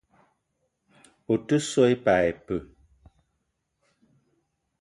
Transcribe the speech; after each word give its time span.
Ou 1.35 1.39
te 1.51 1.59
so 1.67 1.85
i 1.93 1.99
pas 2.07 2.25
ipee? 2.31 2.59